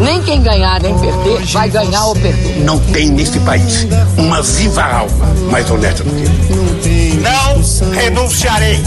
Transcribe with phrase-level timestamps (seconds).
[0.00, 2.60] Nem quem ganhar nem perder vai ganhar ou perder.
[2.64, 3.86] Não tem nesse país
[4.16, 7.20] uma viva alma mais honesta do que ele.
[7.20, 8.78] Não renunciarei.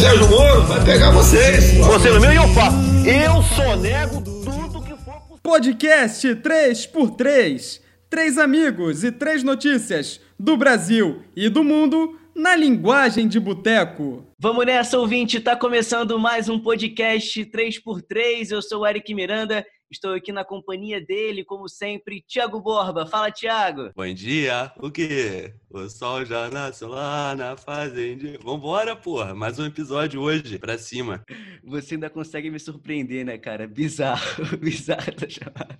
[0.00, 1.78] Sérgio Moro vai pegar vocês.
[1.78, 2.76] Você no meu e eu faço.
[3.04, 5.38] Eu sonego tudo que for possível.
[5.42, 7.80] Podcast 3x3.
[8.08, 14.22] Três amigos e três notícias do Brasil e do mundo na linguagem de boteco.
[14.38, 15.40] Vamos nessa, ouvinte.
[15.40, 18.50] Tá começando mais um podcast 3x3.
[18.50, 19.64] Eu sou o Eric Miranda.
[19.90, 23.06] Estou aqui na companhia dele, como sempre, Tiago Borba.
[23.06, 23.90] Fala, Tiago.
[23.96, 24.70] Bom dia.
[24.78, 25.54] O quê?
[25.76, 28.38] O sol já nasceu lá na fazenda.
[28.42, 29.34] Vambora, porra.
[29.34, 31.22] Mais um episódio hoje, pra cima.
[31.62, 33.66] Você ainda consegue me surpreender, né, cara?
[33.68, 34.24] Bizarro.
[34.56, 35.78] Bizarro essa chamada.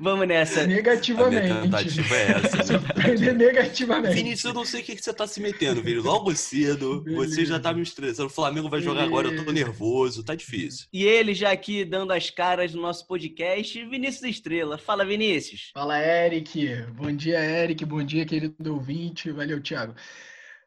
[0.00, 0.60] Vamos nessa.
[0.62, 1.62] A Negativamente.
[1.62, 2.56] tentativa é essa.
[2.58, 2.62] né?
[2.64, 4.14] Surpreender negativamente.
[4.14, 6.02] Vinícius, eu não sei o que você tá se metendo, filho.
[6.02, 8.28] Logo cedo, você já tá me estressando.
[8.28, 10.86] O Flamengo vai jogar agora, eu tô nervoso, tá difícil.
[10.92, 14.78] E ele já aqui dando as caras no nosso podcast, Vinícius Estrela.
[14.78, 15.70] Fala, Vinícius.
[15.74, 16.84] Fala, Eric.
[16.94, 17.84] Bom dia, Eric.
[17.84, 19.23] Bom dia, querido ouvinte.
[19.32, 19.94] Valeu, Thiago.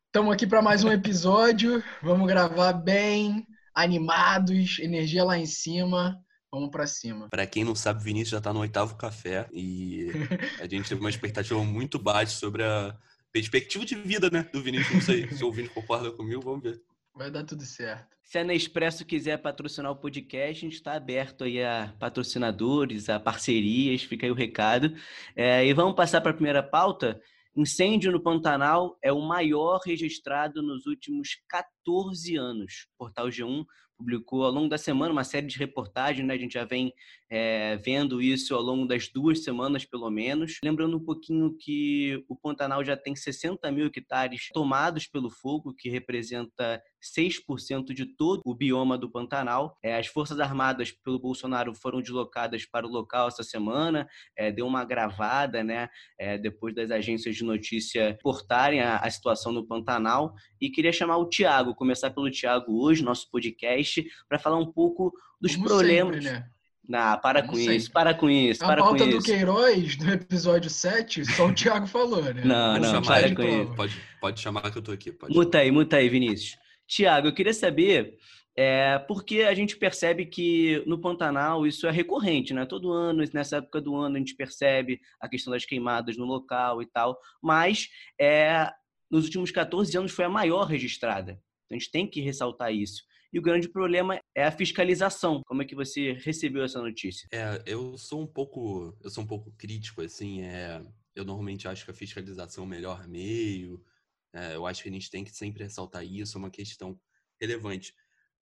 [0.06, 1.84] Estamos aqui para mais um episódio.
[2.02, 6.20] Vamos gravar bem, animados, energia lá em cima.
[6.52, 7.30] Vamos para cima.
[7.30, 10.08] Pra quem não sabe, Vinícius já tá no oitavo café e
[10.60, 12.98] a gente teve uma expectativa muito baixa sobre a
[13.32, 14.94] perspectiva de vida, né, do Vinícius.
[14.94, 16.82] Não sei se o ouvinte concorda comigo, vamos ver.
[17.14, 18.16] Vai dar tudo certo.
[18.24, 23.20] Se a Nespresso quiser patrocinar o podcast, a gente está aberto aí a patrocinadores, a
[23.20, 24.96] parcerias, fica aí o recado.
[25.36, 27.22] É, e vamos passar para a primeira pauta.
[27.58, 32.86] Incêndio no Pantanal é o maior registrado nos últimos 14 anos.
[32.94, 33.66] O Portal G1
[33.98, 36.36] publicou ao longo da semana uma série de reportagens, né?
[36.36, 36.94] A gente já vem
[37.30, 40.60] é, vendo isso ao longo das duas semanas, pelo menos.
[40.64, 45.90] Lembrando um pouquinho que o Pantanal já tem 60 mil hectares tomados pelo fogo, que
[45.90, 46.80] representa
[47.16, 49.78] 6% de todo o bioma do Pantanal.
[49.84, 54.66] É, as Forças Armadas pelo Bolsonaro foram deslocadas para o local essa semana, é, deu
[54.66, 55.90] uma gravada, né?
[56.20, 60.34] é, depois das agências de notícia portarem a, a situação no Pantanal.
[60.60, 65.14] E queria chamar o Tiago, começar pelo Tiago hoje, nosso podcast, para falar um pouco
[65.40, 66.24] dos Como problemas.
[66.24, 66.50] sempre, né?
[66.88, 67.76] Não, para Como com sempre.
[67.76, 69.26] isso, para com isso, A para com pauta do isso.
[69.26, 72.42] Queiroz, do episódio 7, só o Thiago falou, né?
[72.46, 73.76] Não, não, chamar para com isso.
[73.76, 75.12] Pode, pode chamar que eu tô aqui.
[75.12, 76.58] Pode Muta aí, muta aí, Vinícius.
[76.88, 78.18] Tiago, eu queria saber,
[78.56, 82.66] é, porque a gente percebe que no Pantanal isso é recorrente, né?
[82.66, 86.82] Todo ano, nessa época do ano, a gente percebe a questão das queimadas no local
[86.82, 87.90] e tal, mas
[88.20, 88.72] é,
[89.12, 91.34] nos últimos 14 anos foi a maior registrada.
[91.66, 93.04] Então, a gente tem que ressaltar isso.
[93.32, 95.44] E o grande problema é a fiscalização.
[95.46, 97.28] Como é que você recebeu essa notícia?
[97.32, 100.82] É, eu sou um pouco, eu sou um pouco crítico, assim, é,
[101.14, 103.84] eu normalmente acho que a fiscalização é o melhor meio,
[104.34, 107.00] é, eu acho que a gente tem que sempre ressaltar isso, é uma questão
[107.40, 107.94] relevante.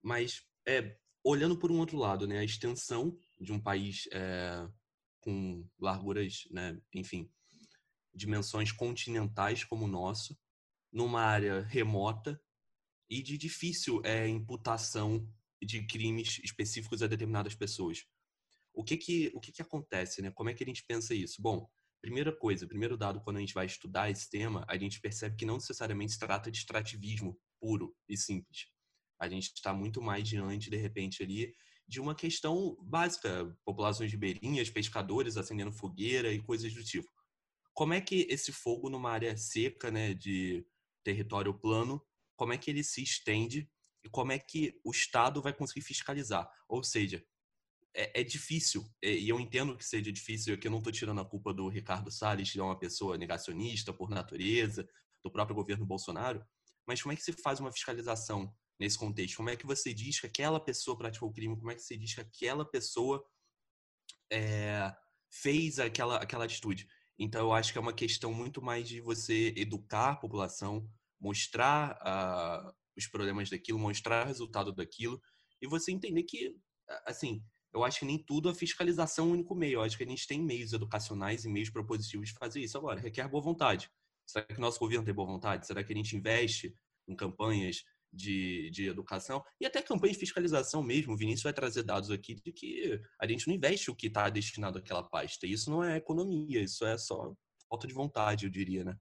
[0.02, 4.68] Mas, é, olhando por um outro lado, né, a extensão de um país é,
[5.20, 7.30] com larguras, né, enfim,
[8.14, 10.38] dimensões continentais como o nosso,
[10.92, 12.40] numa área remota
[13.08, 15.28] e de difícil é, imputação
[15.62, 18.06] de crimes específicos a determinadas pessoas
[18.76, 20.30] o que que, o que que acontece, né?
[20.30, 21.40] Como é que a gente pensa isso?
[21.40, 21.66] Bom,
[22.00, 25.46] primeira coisa, primeiro dado, quando a gente vai estudar esse tema, a gente percebe que
[25.46, 28.66] não necessariamente se trata de extrativismo puro e simples.
[29.20, 31.54] A gente está muito mais diante, de repente, ali,
[31.88, 37.08] de uma questão básica, populações ribeirinhas, pescadores acendendo fogueira e coisas do tipo.
[37.72, 40.66] Como é que esse fogo numa área seca, né, de
[41.04, 42.02] território plano,
[42.34, 43.70] como é que ele se estende
[44.04, 46.50] e como é que o Estado vai conseguir fiscalizar?
[46.68, 47.24] Ou seja,
[47.96, 51.52] é, é difícil, e eu entendo que seja difícil, eu não estou tirando a culpa
[51.52, 54.86] do Ricardo Salles, que é uma pessoa negacionista por natureza,
[55.24, 56.44] do próprio governo Bolsonaro,
[56.86, 59.36] mas como é que se faz uma fiscalização nesse contexto?
[59.36, 61.56] Como é que você diz que aquela pessoa praticou o crime?
[61.56, 63.24] Como é que você diz que aquela pessoa
[64.30, 64.94] é,
[65.28, 66.86] fez aquela, aquela atitude?
[67.18, 71.98] Então, eu acho que é uma questão muito mais de você educar a população, mostrar
[72.02, 75.20] ah, os problemas daquilo, mostrar o resultado daquilo,
[75.60, 76.54] e você entender que,
[77.06, 77.42] assim,
[77.76, 79.74] eu acho que nem tudo a fiscalização é o único meio.
[79.74, 82.78] Eu acho que a gente tem meios educacionais e meios propositivos de fazer isso.
[82.78, 83.90] Agora, requer boa vontade.
[84.26, 85.66] Será que o nosso governo tem boa vontade?
[85.66, 86.74] Será que a gente investe
[87.06, 89.44] em campanhas de, de educação?
[89.60, 91.12] E até campanhas de fiscalização mesmo.
[91.12, 94.30] O Vinícius vai trazer dados aqui de que a gente não investe o que está
[94.30, 95.46] destinado àquela pasta.
[95.46, 97.34] Isso não é economia, isso é só
[97.68, 98.96] falta de vontade, eu diria, né?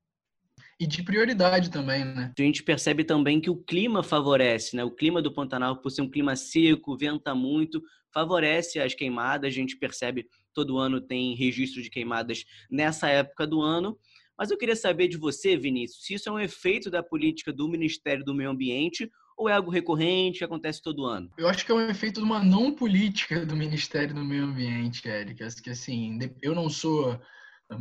[0.79, 2.33] E de prioridade também, né?
[2.37, 4.83] A gente percebe também que o clima favorece, né?
[4.83, 7.81] O clima do Pantanal, por ser um clima seco, venta muito,
[8.13, 9.47] favorece as queimadas.
[9.47, 13.97] A gente percebe todo ano tem registro de queimadas nessa época do ano.
[14.37, 17.69] Mas eu queria saber de você, Vinícius, se isso é um efeito da política do
[17.69, 21.29] Ministério do Meio Ambiente ou é algo recorrente que acontece todo ano?
[21.37, 25.07] Eu acho que é um efeito de uma não política do Ministério do Meio Ambiente,
[25.07, 25.43] Eric.
[25.43, 27.19] Acho que assim, eu não sou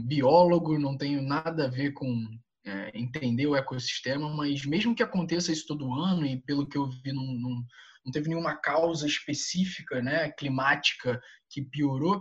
[0.06, 2.26] biólogo, não tenho nada a ver com
[2.64, 6.88] é, entender o ecossistema, mas mesmo que aconteça isso todo ano, e pelo que eu
[6.88, 7.64] vi, não, não,
[8.04, 11.20] não teve nenhuma causa específica, né, climática,
[11.50, 12.20] que piorou,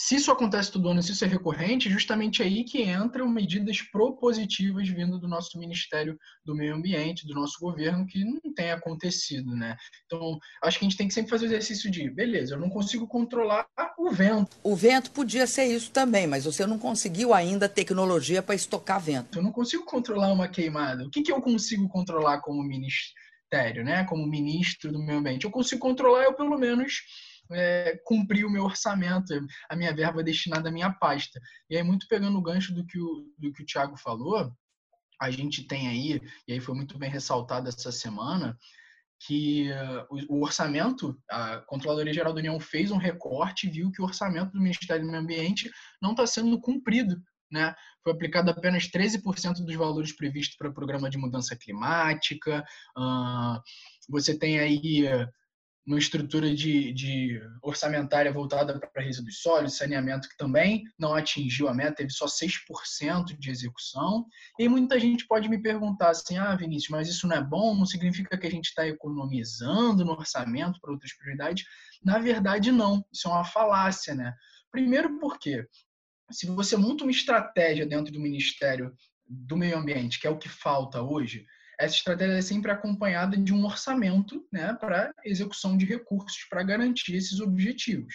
[0.00, 4.88] se isso acontece todo ano, se isso é recorrente, justamente aí que entram medidas propositivas
[4.88, 9.76] vindo do nosso Ministério do Meio Ambiente, do nosso governo, que não tem acontecido, né?
[10.06, 12.70] Então, acho que a gente tem que sempre fazer o exercício de, beleza, eu não
[12.70, 13.66] consigo controlar
[13.98, 14.56] o vento.
[14.62, 19.36] O vento podia ser isso também, mas você não conseguiu ainda tecnologia para estocar vento.
[19.36, 21.04] Eu não consigo controlar uma queimada.
[21.04, 24.04] O que, que eu consigo controlar como ministério, né?
[24.04, 25.44] Como ministro do Meio Ambiente?
[25.44, 27.02] Eu consigo controlar, eu pelo menos
[27.52, 29.32] é, cumprir o meu orçamento,
[29.68, 31.40] a minha verba destinada à minha pasta.
[31.68, 34.52] E aí, muito pegando o gancho do que o, do que o Thiago falou,
[35.20, 38.56] a gente tem aí, e aí foi muito bem ressaltado essa semana,
[39.20, 44.00] que uh, o, orçamento, a Controladoria Geral da União fez um recorte e viu que
[44.00, 45.70] o orçamento do Ministério do Meio Ambiente
[46.00, 47.20] não está sendo cumprido.
[47.50, 47.74] Né?
[48.04, 52.64] Foi aplicado apenas 13% dos valores previstos para o programa de mudança climática.
[52.96, 53.60] Uh,
[54.08, 55.08] você tem aí
[55.88, 61.72] uma estrutura de, de orçamentária voltada para resíduos sólidos, saneamento que também não atingiu a
[61.74, 64.26] meta, teve só 6% de execução.
[64.58, 67.74] E muita gente pode me perguntar assim: ah, Vinícius, mas isso não é bom?
[67.74, 71.64] Não significa que a gente está economizando no orçamento para outras prioridades?
[72.04, 73.02] Na verdade, não.
[73.10, 74.34] Isso é uma falácia, né?
[74.70, 75.66] Primeiro, porque
[76.30, 78.94] se você monta uma estratégia dentro do Ministério
[79.26, 81.46] do Meio Ambiente, que é o que falta hoje,
[81.78, 87.14] essa estratégia é sempre acompanhada de um orçamento né, para execução de recursos para garantir
[87.14, 88.14] esses objetivos.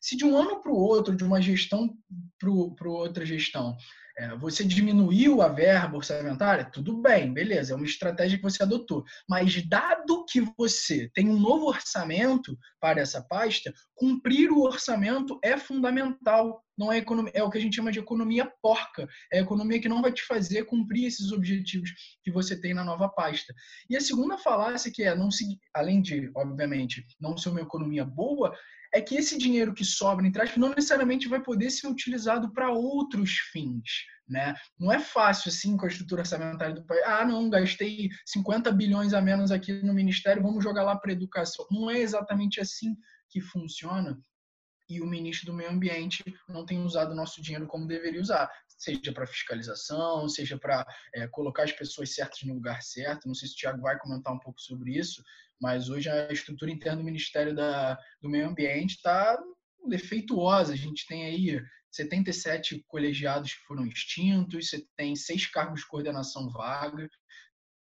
[0.00, 1.96] Se de um ano para o outro, de uma gestão
[2.38, 3.76] para outra gestão,
[4.18, 9.04] é, você diminuiu a verba orçamentária, tudo bem, beleza, é uma estratégia que você adotou.
[9.28, 15.56] Mas dado que você tem um novo orçamento para essa pasta, cumprir o orçamento é
[15.56, 16.64] fundamental.
[16.78, 19.08] Não é economia, é o que a gente chama de economia porca.
[19.32, 21.90] É a economia que não vai te fazer cumprir esses objetivos
[22.22, 23.52] que você tem na nova pasta.
[23.90, 28.04] E a segunda falácia que é não seguir, além de, obviamente, não ser uma economia
[28.04, 28.54] boa,
[28.92, 32.70] é que esse dinheiro que sobra em trás não necessariamente vai poder ser utilizado para
[32.70, 34.04] outros fins.
[34.28, 34.54] Né?
[34.78, 37.02] Não é fácil assim com a estrutura orçamentária do país.
[37.04, 41.66] Ah, não, gastei 50 bilhões a menos aqui no Ministério, vamos jogar lá para educação.
[41.70, 42.94] Não é exatamente assim
[43.30, 44.18] que funciona
[44.88, 48.50] e o ministro do Meio Ambiente não tem usado o nosso dinheiro como deveria usar,
[48.66, 53.26] seja para fiscalização, seja para é, colocar as pessoas certas no lugar certo.
[53.26, 55.22] Não sei se o Tiago vai comentar um pouco sobre isso,
[55.60, 59.38] mas hoje a estrutura interna do Ministério da, do Meio Ambiente está
[59.86, 60.72] defeituosa.
[60.72, 61.60] A gente tem aí
[61.90, 67.08] 77 colegiados que foram extintos, você tem seis cargos de coordenação vaga.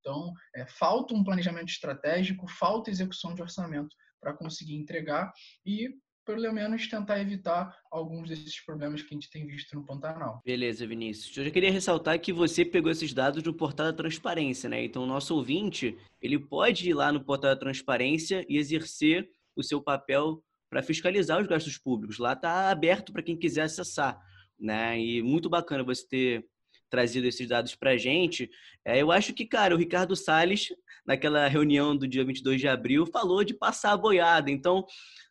[0.00, 5.32] Então, é, falta um planejamento estratégico, falta execução de orçamento para conseguir entregar
[5.64, 5.88] e
[6.24, 10.40] pelo menos tentar evitar alguns desses problemas que a gente tem visto no Pantanal.
[10.44, 11.36] Beleza, Vinícius.
[11.36, 14.84] Eu já queria ressaltar que você pegou esses dados do portal da transparência, né?
[14.84, 19.62] Então, o nosso ouvinte, ele pode ir lá no portal da transparência e exercer o
[19.62, 22.18] seu papel para fiscalizar os gastos públicos.
[22.18, 24.18] Lá está aberto para quem quiser acessar,
[24.58, 24.98] né?
[24.98, 26.51] E muito bacana você ter
[26.92, 28.50] trazido esses dados para a gente.
[28.84, 30.68] É, eu acho que, cara, o Ricardo Salles,
[31.06, 34.50] naquela reunião do dia 22 de abril, falou de passar a boiada.
[34.50, 34.84] Então,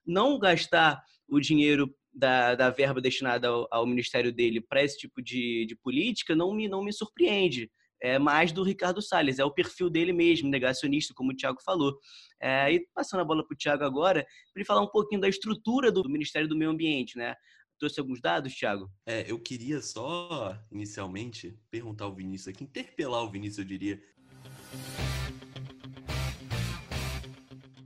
[0.03, 5.21] não gastar o dinheiro da, da verba destinada ao, ao ministério dele para esse tipo
[5.21, 7.69] de, de política não me, não me surpreende.
[8.01, 11.95] É mais do Ricardo Salles, é o perfil dele mesmo, negacionista, como o Tiago falou.
[12.41, 15.29] É, e passando a bola para o Tiago agora, para ele falar um pouquinho da
[15.29, 17.35] estrutura do, Ministério do Meio Ambiente, né?
[17.81, 18.91] Trouxe alguns dados, Thiago?
[19.07, 23.99] É, eu queria só, inicialmente, perguntar ao Vinícius aqui, interpelar o Vinícius, eu diria.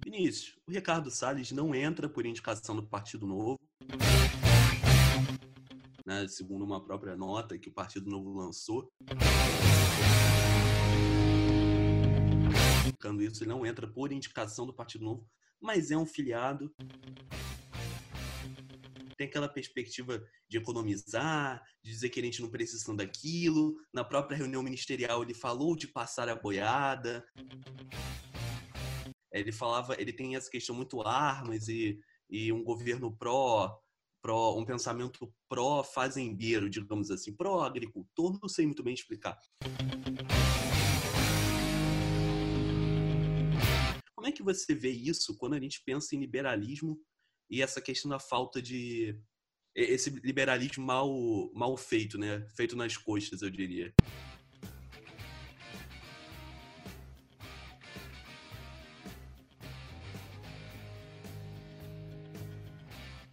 [0.03, 3.57] Vinícius, o Ricardo Salles não entra por indicação do Partido Novo.
[6.05, 8.91] Né, segundo uma própria nota que o Partido Novo lançou.
[13.21, 15.25] Isso, ele não entra por indicação do Partido Novo,
[15.61, 16.73] mas é um filiado.
[19.17, 23.77] Tem aquela perspectiva de economizar, de dizer que a gente não precisa daquilo.
[23.93, 27.25] Na própria reunião ministerial, ele falou de passar a boiada.
[29.31, 31.97] Ele falava, ele tem essa questão muito armas e,
[32.29, 33.79] e um governo pró,
[34.21, 39.37] pró, um pensamento pró fazendeiro, digamos assim, pró agricultor, não sei muito bem explicar.
[44.15, 46.99] Como é que você vê isso quando a gente pensa em liberalismo
[47.49, 49.17] e essa questão da falta de
[49.75, 51.09] esse liberalismo mal
[51.53, 52.45] mal feito, né?
[52.55, 53.93] Feito nas costas, eu diria.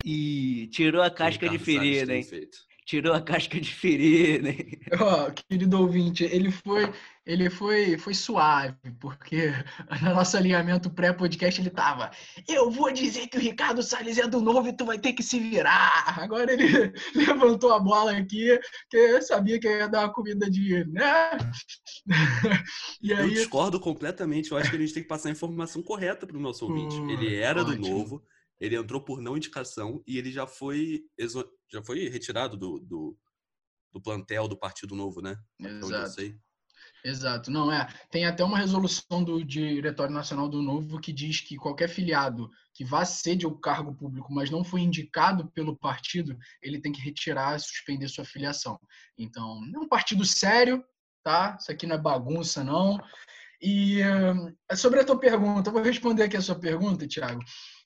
[0.05, 2.27] E tirou a casca de ferida, hein?
[2.85, 4.81] Tirou a casca de ferida, hein?
[5.01, 6.93] Ó, oh, querido ouvinte, ele foi
[7.25, 9.53] ele foi, foi suave, porque
[10.03, 12.11] no nosso alinhamento pré-podcast ele tava,
[12.49, 15.23] eu vou dizer que o Ricardo Salles é do novo e tu vai ter que
[15.23, 16.19] se virar.
[16.19, 18.59] Agora ele levantou a bola aqui,
[18.91, 21.31] que eu sabia que ia dar uma comida de, né?
[23.01, 23.21] E aí...
[23.21, 26.37] Eu discordo completamente, eu acho que a gente tem que passar a informação correta para
[26.37, 26.97] o nosso ouvinte.
[27.13, 27.83] Ele era Ótimo.
[27.83, 28.25] do novo,
[28.61, 31.03] ele entrou por não indicação e ele já foi,
[31.71, 33.17] já foi retirado do, do,
[33.93, 35.37] do plantel do Partido Novo, né?
[35.61, 36.23] Exato.
[37.05, 37.89] Exato, não é.
[38.11, 42.85] Tem até uma resolução do Diretório Nacional do Novo que diz que qualquer filiado que
[42.85, 47.59] vá ceder o cargo público, mas não foi indicado pelo partido, ele tem que retirar,
[47.59, 48.79] suspender sua filiação.
[49.19, 50.83] Então, é um partido sério,
[51.25, 51.57] tá?
[51.61, 52.99] Isso aqui não é bagunça, não.
[53.61, 57.41] E uh, sobre a tua pergunta, eu vou responder aqui a sua pergunta, Tiago.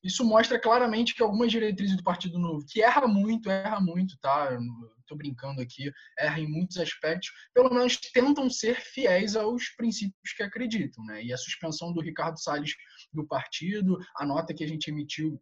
[0.07, 4.57] Isso mostra claramente que algumas diretrizes do Partido Novo, que erra muito, erra muito, tá?
[5.01, 10.45] Estou brincando aqui, erra em muitos aspectos, pelo menos tentam ser fiéis aos princípios que
[10.45, 11.25] acreditam, né?
[11.25, 12.75] E a suspensão do Ricardo Salles
[13.13, 15.41] do partido, a nota que a gente emitiu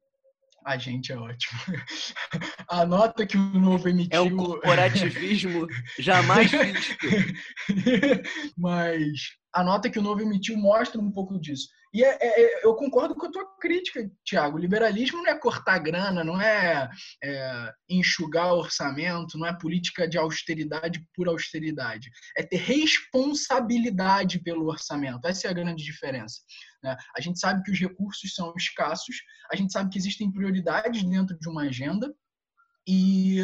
[0.65, 1.61] a gente é ótimo.
[2.69, 4.19] A nota que o Novo emitiu.
[4.19, 5.67] É um corporativismo
[6.01, 7.07] jamais visto.
[8.57, 11.69] Mas a nota que o Novo emitiu mostra um pouco disso.
[11.93, 14.59] E é, é, é, eu concordo com a tua crítica, Tiago.
[14.59, 16.91] Liberalismo não é cortar grana, não é,
[17.23, 22.11] é enxugar orçamento, não é política de austeridade por austeridade.
[22.37, 25.25] É ter responsabilidade pelo orçamento.
[25.25, 26.41] Essa é a grande diferença.
[26.83, 26.97] Né?
[27.17, 29.15] A gente sabe que os recursos são escassos,
[29.53, 32.13] a gente sabe que existem prioridades dentro de uma agenda
[32.89, 33.39] e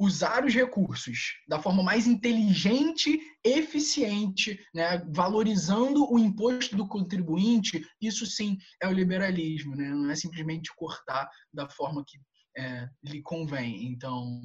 [0.00, 4.98] usar os recursos da forma mais inteligente, eficiente, né?
[5.14, 9.90] valorizando o imposto do contribuinte, isso sim é o liberalismo, né?
[9.90, 12.18] não é simplesmente cortar da forma que
[12.56, 13.84] é, lhe convém.
[13.88, 14.40] Então,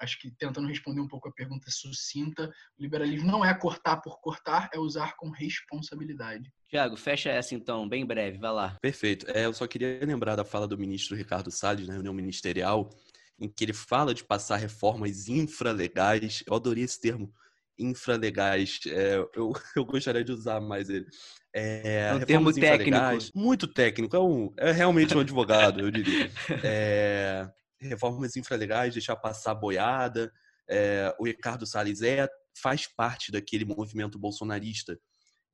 [0.00, 4.18] acho que tentando responder um pouco a pergunta sucinta, o liberalismo não é cortar por
[4.22, 6.50] cortar, é usar com responsabilidade.
[6.70, 8.78] Tiago, fecha essa então, bem breve, vai lá.
[8.80, 9.30] Perfeito.
[9.30, 12.90] É, eu só queria lembrar da fala do ministro Ricardo Salles na reunião ministerial,
[13.38, 16.42] em que ele fala de passar reformas infralegais.
[16.46, 17.32] Eu adorei esse termo,
[17.78, 18.80] infralegais.
[18.86, 21.06] É, eu, eu gostaria de usar mais ele.
[21.54, 22.98] É, é um termo técnico.
[23.34, 26.30] Muito técnico, é, um, é realmente um advogado, eu diria.
[26.62, 27.48] É,
[27.80, 30.32] reformas infralegais, deixar passar boiada.
[30.68, 32.28] É, o Ricardo Salles é,
[32.60, 34.98] faz parte daquele movimento bolsonarista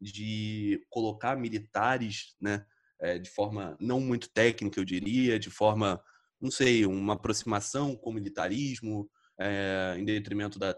[0.01, 2.65] de colocar militares, né,
[3.01, 6.03] é, de forma não muito técnica, eu diria, de forma
[6.41, 10.75] não sei, uma aproximação com o militarismo, é, em detrimento da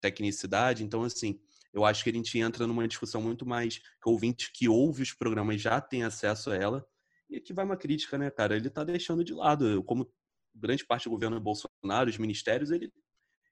[0.00, 0.82] tecnicidade.
[0.82, 1.38] Então, assim,
[1.72, 5.02] eu acho que a gente entra numa discussão muito mais que o ouvinte que ouve
[5.02, 6.86] os programas já tem acesso a ela.
[7.30, 8.56] E aqui vai uma crítica, né, cara?
[8.56, 10.10] Ele está deixando de lado, como
[10.54, 12.92] grande parte do governo Bolsonaro, os ministérios, ele,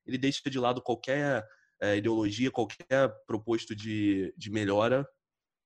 [0.04, 1.46] ele deixa de lado qualquer
[1.80, 5.08] é, ideologia, qualquer proposto de, de melhora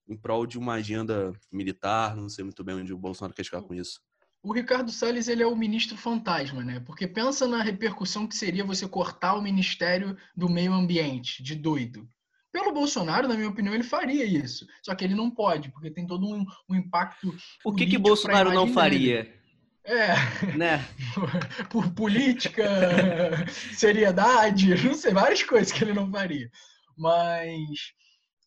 [0.09, 2.17] em prol de uma agenda militar.
[2.17, 4.01] Não sei muito bem onde o Bolsonaro quer chegar com isso
[4.47, 6.79] o Ricardo Salles ele é o ministro fantasma, né?
[6.79, 12.09] Porque pensa na repercussão que seria você cortar o Ministério do Meio Ambiente, de doido.
[12.53, 14.65] Pelo Bolsonaro, na minha opinião, ele faria isso.
[14.85, 17.35] Só que ele não pode, porque tem todo um, um impacto.
[17.65, 19.25] O que, que Bolsonaro não faria?
[19.25, 19.35] Dele.
[19.85, 20.57] É.
[20.57, 20.89] Né?
[21.69, 22.65] Por política,
[23.75, 26.49] seriedade, não sei, várias coisas que ele não faria.
[26.97, 27.93] Mas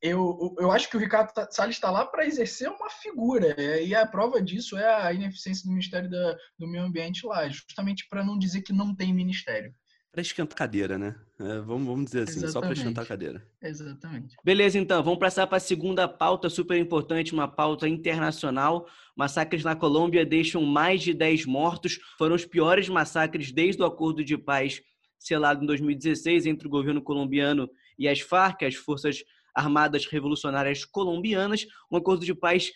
[0.01, 4.05] eu, eu acho que o Ricardo Salles está lá para exercer uma figura, e a
[4.05, 8.37] prova disso é a ineficiência do Ministério da, do Meio Ambiente lá, justamente para não
[8.37, 9.73] dizer que não tem ministério.
[10.11, 11.15] Para esquentar cadeira, né?
[11.39, 12.51] É, vamos, vamos dizer assim, Exatamente.
[12.51, 13.47] só para esquentar cadeira.
[13.61, 14.35] Exatamente.
[14.43, 18.87] Beleza, então, vamos passar para a segunda pauta, super importante, uma pauta internacional.
[19.15, 21.99] Massacres na Colômbia deixam mais de 10 mortos.
[22.17, 24.81] Foram os piores massacres desde o acordo de paz
[25.19, 31.65] selado em 2016 entre o governo colombiano e as Farc, as forças Armadas Revolucionárias Colombianas,
[31.91, 32.71] um acordo de paz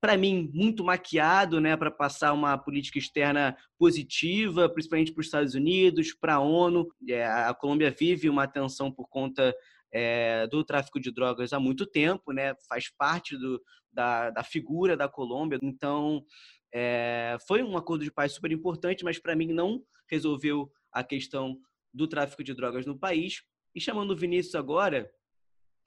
[0.00, 5.54] para mim, muito maquiado, né, para passar uma política externa positiva, principalmente para os Estados
[5.54, 6.88] Unidos, para a ONU.
[7.08, 9.52] É, a Colômbia vive uma tensão por conta
[9.92, 13.60] é, do tráfico de drogas há muito tempo, né, faz parte do,
[13.92, 15.58] da, da figura da Colômbia.
[15.60, 16.24] Então,
[16.72, 21.58] é, foi um acordo de paz super importante, mas para mim não resolveu a questão
[21.92, 23.42] do tráfico de drogas no país.
[23.74, 25.10] E chamando o Vinícius agora,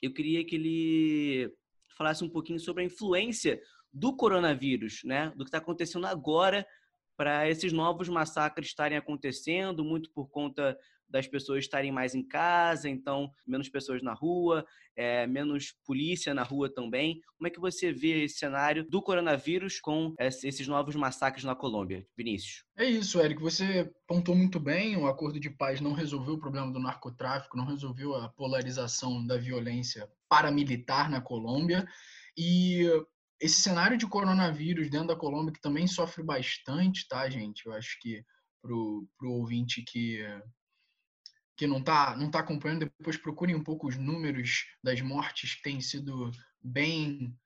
[0.02, 1.54] eu queria que ele
[1.98, 3.62] falasse um pouquinho sobre a influência
[3.94, 5.30] do coronavírus, né?
[5.36, 6.66] Do que está acontecendo agora
[7.18, 10.78] para esses novos massacres estarem acontecendo, muito por conta
[11.12, 14.66] das pessoas estarem mais em casa, então menos pessoas na rua,
[14.96, 17.22] é, menos polícia na rua também.
[17.38, 22.06] Como é que você vê esse cenário do coronavírus com esses novos massacres na Colômbia,
[22.18, 22.64] Vinícius?
[22.78, 23.42] É isso, Eric.
[23.42, 24.96] Você pontuou muito bem.
[24.98, 29.38] O acordo de paz não resolveu o problema do narcotráfico, não resolveu a polarização da
[29.38, 31.86] violência paramilitar na Colômbia.
[32.38, 32.86] E
[33.42, 37.66] esse cenário de coronavírus dentro da Colômbia, que também sofre bastante, tá, gente?
[37.66, 38.24] Eu acho que
[38.62, 40.24] pro, pro ouvinte que
[41.62, 45.62] que não está não tá acompanhando, depois procurem um pouco os números das mortes que
[45.62, 47.38] têm sido bem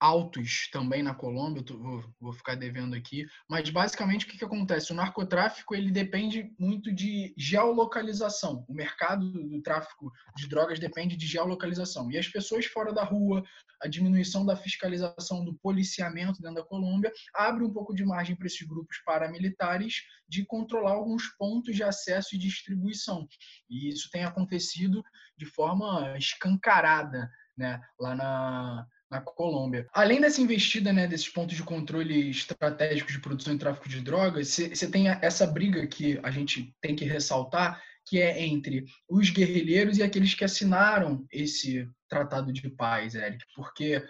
[0.00, 4.44] altos também na Colômbia, tô, vou, vou, ficar devendo aqui, mas basicamente o que, que
[4.44, 4.92] acontece?
[4.92, 8.64] O narcotráfico ele depende muito de geolocalização.
[8.68, 12.10] O mercado do tráfico de drogas depende de geolocalização.
[12.10, 13.42] E as pessoas fora da rua,
[13.80, 18.46] a diminuição da fiscalização do policiamento dentro da Colômbia, abre um pouco de margem para
[18.46, 23.26] esses grupos paramilitares de controlar alguns pontos de acesso e distribuição.
[23.70, 25.02] E isso tem acontecido
[25.36, 29.86] de forma escancarada né, lá na, na Colômbia.
[29.92, 34.48] Além dessa investida, né, desses pontos de controle estratégicos de produção e tráfico de drogas,
[34.48, 39.98] você tem essa briga que a gente tem que ressaltar, que é entre os guerrilheiros
[39.98, 44.04] e aqueles que assinaram esse tratado de paz, Eric, porque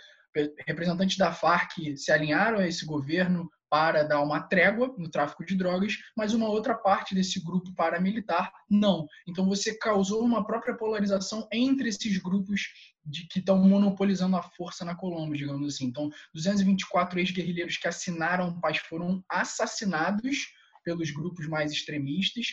[0.66, 5.56] representantes da Farc se alinharam a esse governo para dar uma trégua no tráfico de
[5.56, 9.04] drogas, mas uma outra parte desse grupo paramilitar não.
[9.26, 12.68] Então você causou uma própria polarização entre esses grupos
[13.04, 15.86] de que estão monopolizando a força na Colômbia, digamos assim.
[15.86, 20.52] Então, 224 ex-guerrilheiros que assinaram paz foram assassinados
[20.84, 22.46] pelos grupos mais extremistas.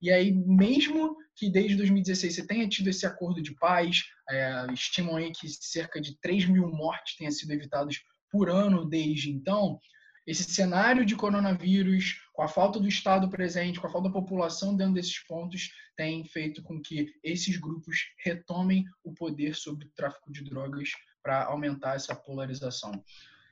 [0.00, 5.16] E aí, mesmo que desde 2016 você tenha tido esse acordo de paz, é, estimam
[5.16, 7.96] aí que cerca de 3 mil mortes tenham sido evitadas
[8.30, 9.80] por ano desde então,
[10.28, 14.76] esse cenário de coronavírus, com a falta do Estado presente, com a falta da população
[14.76, 20.30] dentro desses pontos, tem feito com que esses grupos retomem o poder sobre o tráfico
[20.30, 20.90] de drogas
[21.22, 22.92] para aumentar essa polarização.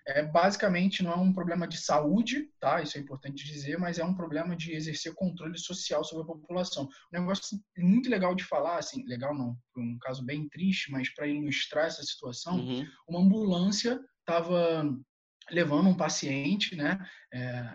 [0.06, 2.82] É, basicamente, não é um problema de saúde, tá?
[2.82, 6.84] Isso é importante dizer, mas é um problema de exercer controle social sobre a população.
[6.84, 11.26] Um negócio muito legal de falar, assim, legal não, um caso bem triste, mas para
[11.26, 12.86] ilustrar essa situação, uhum.
[13.08, 14.86] uma ambulância estava
[15.50, 16.98] levando um paciente, né,
[17.32, 17.74] é,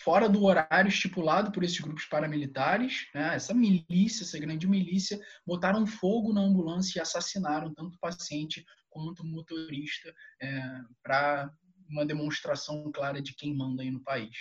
[0.00, 5.86] fora do horário estipulado por esses grupos paramilitares, né, essa milícia, essa grande milícia, botaram
[5.86, 11.50] fogo na ambulância e assassinaram tanto o paciente quanto o motorista é, para
[11.88, 14.36] uma demonstração clara de quem manda aí no país.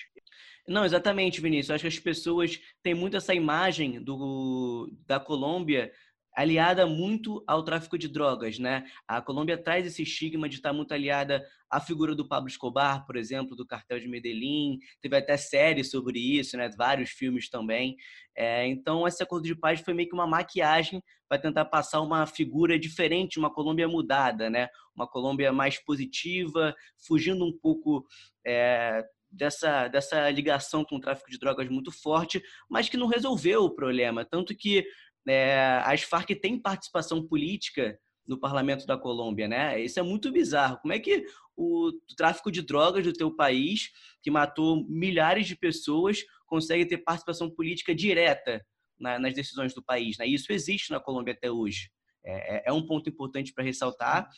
[0.68, 1.70] Não, exatamente, Vinícius.
[1.70, 5.92] Eu acho que as pessoas têm muito essa imagem do, da Colômbia
[6.36, 8.86] aliada muito ao tráfico de drogas, né?
[9.08, 13.16] A Colômbia traz esse estigma de estar muito aliada à figura do Pablo Escobar, por
[13.16, 14.80] exemplo, do cartel de Medellín.
[15.02, 16.70] Teve até série sobre isso, né?
[16.78, 17.96] Vários filmes também.
[18.36, 22.26] É, então, esse acordo de paz foi meio que uma maquiagem para tentar passar uma
[22.26, 24.68] figura diferente, uma Colômbia mudada, né?
[24.96, 28.06] Uma Colômbia mais positiva, fugindo um pouco
[28.46, 33.64] é, dessa, dessa ligação com o tráfico de drogas muito forte, mas que não resolveu
[33.64, 34.26] o problema.
[34.26, 34.86] Tanto que
[35.28, 39.82] é, as Farc têm participação política no parlamento da Colômbia, né?
[39.82, 40.78] Isso é muito bizarro.
[40.82, 46.24] Como é que o tráfico de drogas do teu país, que matou milhares de pessoas,
[46.46, 48.66] consegue ter participação política direta
[49.00, 50.18] na, nas decisões do país?
[50.18, 50.28] Né?
[50.28, 51.92] Isso existe na Colômbia até hoje.
[52.24, 54.30] É, é, é um ponto importante para ressaltar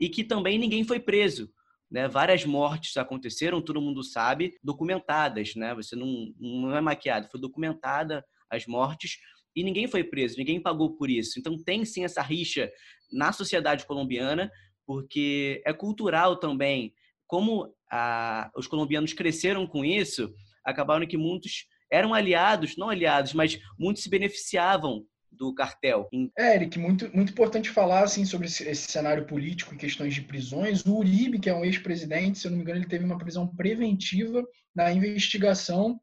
[0.00, 1.50] e que também ninguém foi preso.
[1.90, 5.74] Né, várias mortes aconteceram, todo mundo sabe, documentadas, né?
[5.74, 9.18] Você não, não é maquiado, foi documentada as mortes,
[9.58, 11.38] e ninguém foi preso, ninguém pagou por isso.
[11.38, 12.70] Então tem sim essa rixa
[13.12, 14.50] na sociedade colombiana,
[14.86, 16.94] porque é cultural também.
[17.26, 20.32] Como a, os colombianos cresceram com isso,
[20.64, 26.08] acabaram que muitos eram aliados, não aliados, mas muitos se beneficiavam do cartel.
[26.38, 30.22] É, Eric, muito, muito importante falar assim, sobre esse, esse, cenário político em questões de
[30.22, 30.84] prisões.
[30.84, 33.46] O Uribe, que é um ex-presidente, se eu não me engano, ele teve uma prisão
[33.46, 34.44] preventiva
[34.74, 36.00] na investigação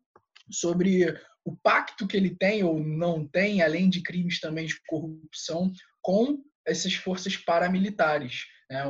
[0.50, 1.16] sobre
[1.46, 6.44] o pacto que ele tem ou não tem, além de crimes também de corrupção, com
[6.66, 8.46] essas forças paramilitares.
[8.68, 8.84] Né?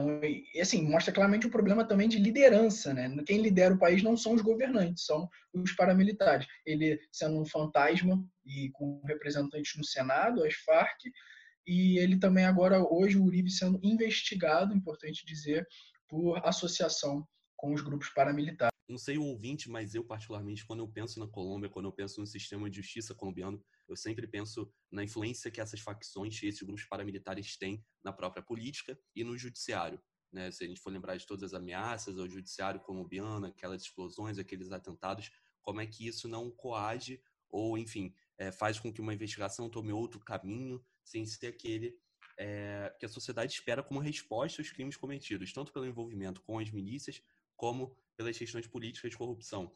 [0.53, 2.93] E assim, mostra claramente o problema também de liderança.
[2.93, 3.13] Né?
[3.25, 6.47] Quem lidera o país não são os governantes, são os paramilitares.
[6.65, 10.97] Ele sendo um fantasma e com representantes no Senado, as Farc,
[11.67, 15.67] e ele também agora, hoje, o Uribe sendo investigado, importante dizer,
[16.07, 20.87] por associação com os grupos paramilitares não sei o ouvinte, mas eu particularmente, quando eu
[20.87, 25.03] penso na Colômbia, quando eu penso no sistema de justiça colombiano, eu sempre penso na
[25.03, 29.99] influência que essas facções, esses grupos paramilitares têm na própria política e no judiciário.
[30.31, 30.51] Né?
[30.51, 34.71] Se a gente for lembrar de todas as ameaças ao judiciário colombiano, aquelas explosões, aqueles
[34.71, 39.69] atentados, como é que isso não coage ou, enfim, é, faz com que uma investigação
[39.69, 41.97] tome outro caminho, sem ser aquele
[42.37, 46.69] é, que a sociedade espera como resposta aos crimes cometidos, tanto pelo envolvimento com as
[46.69, 47.21] milícias,
[47.55, 49.75] como pelas questões políticas de corrupção.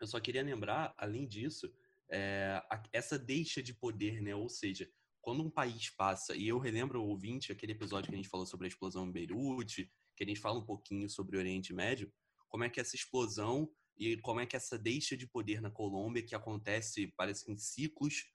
[0.00, 1.72] Eu só queria lembrar, além disso,
[2.10, 4.34] é, essa deixa de poder, né?
[4.34, 4.88] Ou seja,
[5.20, 8.46] quando um país passa, e eu relembro o ouvinte, aquele episódio que a gente falou
[8.46, 12.12] sobre a explosão em Beirute, que a gente fala um pouquinho sobre o Oriente Médio,
[12.48, 16.22] como é que essa explosão e como é que essa deixa de poder na Colômbia,
[16.22, 18.30] que acontece, parece em ciclos,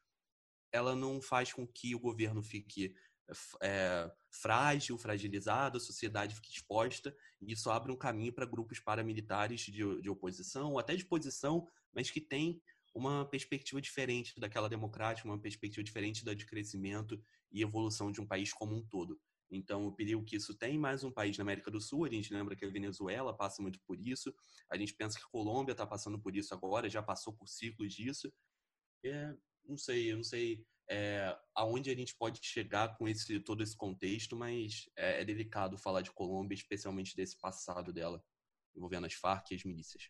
[0.71, 2.95] ela não faz com que o governo fique
[3.61, 9.61] é, frágil, fragilizado, a sociedade fique exposta, e isso abre um caminho para grupos paramilitares
[9.61, 12.61] de, de oposição, ou até de posição, mas que tem
[12.93, 18.27] uma perspectiva diferente daquela democrática, uma perspectiva diferente da de crescimento e evolução de um
[18.27, 19.19] país como um todo.
[19.49, 22.33] Então, o perigo que isso tem, mais um país na América do Sul, a gente
[22.33, 24.33] lembra que a Venezuela passa muito por isso,
[24.69, 27.93] a gente pensa que a Colômbia está passando por isso agora, já passou por ciclos
[27.93, 28.31] disso.
[29.03, 29.35] É,
[29.67, 33.77] não sei, eu não sei é, aonde a gente pode chegar com esse todo esse
[33.77, 38.21] contexto, mas é, é delicado falar de Colômbia, especialmente desse passado dela,
[38.75, 40.09] envolvendo as Farc e as milícias.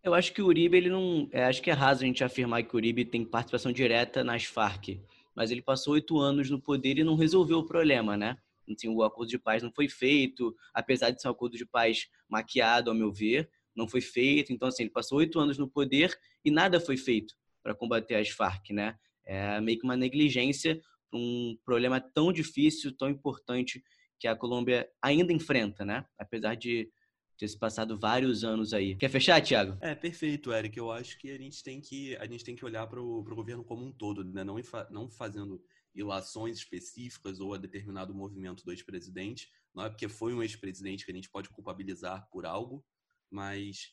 [0.00, 1.28] Eu acho que o Uribe, ele não.
[1.32, 4.44] É, acho que é raso a gente afirmar que o Uribe tem participação direta nas
[4.44, 5.00] Farc,
[5.34, 8.38] mas ele passou oito anos no poder e não resolveu o problema, né?
[8.70, 12.08] Assim, o acordo de paz não foi feito, apesar de ser um acordo de paz
[12.28, 14.52] maquiado, ao meu ver, não foi feito.
[14.52, 18.28] Então, assim, ele passou oito anos no poder e nada foi feito para combater as
[18.28, 18.96] Farc, né?
[19.24, 20.80] É meio que uma negligência
[21.12, 23.82] um problema tão difícil, tão importante
[24.18, 26.06] que a Colômbia ainda enfrenta, né?
[26.18, 26.90] Apesar de
[27.36, 28.94] ter se passado vários anos aí.
[28.96, 29.76] Quer fechar, Thiago?
[29.80, 30.78] É, perfeito, Eric.
[30.78, 33.64] Eu acho que a gente tem que, a gente tem que olhar para o governo
[33.64, 34.44] como um todo, né?
[34.44, 34.56] não,
[34.90, 35.62] não fazendo
[35.94, 39.50] ilações específicas ou a determinado movimento do ex-presidente.
[39.74, 42.84] Não é porque foi um ex-presidente que a gente pode culpabilizar por algo,
[43.30, 43.92] mas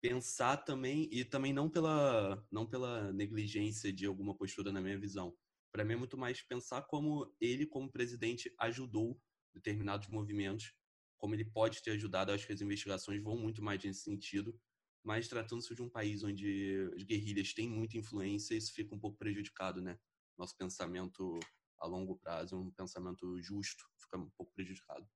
[0.00, 5.34] pensar também e também não pela não pela negligência de alguma postura na minha visão.
[5.72, 9.20] Para mim é muito mais pensar como ele como presidente ajudou
[9.54, 10.74] determinados movimentos
[11.18, 14.58] como ele pode ter ajudado, acho que as investigações vão muito mais nesse sentido.
[15.02, 19.16] Mas tratando-se de um país onde as guerrilhas têm muita influência, isso fica um pouco
[19.16, 19.96] prejudicado, né?
[20.36, 21.38] Nosso pensamento
[21.78, 25.06] a longo prazo, um pensamento justo, fica um pouco prejudicado.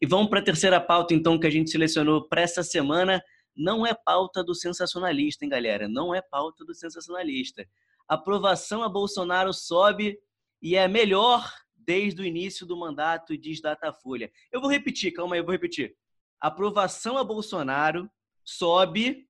[0.00, 3.22] E vamos para a terceira pauta, então, que a gente selecionou para essa semana.
[3.58, 5.88] Não é pauta do sensacionalista, hein, galera?
[5.88, 7.68] Não é pauta do sensacionalista.
[8.06, 10.16] Aprovação a Bolsonaro sobe
[10.62, 14.30] e é melhor desde o início do mandato, diz Datafolha.
[14.52, 15.96] Eu vou repetir, calma aí, eu vou repetir.
[16.40, 18.08] Aprovação a Bolsonaro
[18.44, 19.28] sobe,